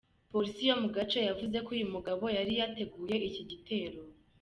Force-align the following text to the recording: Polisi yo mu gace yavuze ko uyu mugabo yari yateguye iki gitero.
Polisi 0.31 0.63
yo 0.69 0.75
mu 0.81 0.87
gace 0.95 1.19
yavuze 1.29 1.57
ko 1.65 1.69
uyu 1.75 1.91
mugabo 1.93 2.23
yari 2.37 2.53
yateguye 2.59 3.15
iki 3.29 3.43
gitero. 3.51 3.99